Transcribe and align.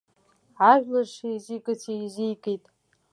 Ажәлар 0.71 1.07
шеизигац 1.15 1.81
еизигеит… 1.93 2.63